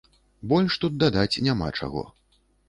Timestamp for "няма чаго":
1.49-2.03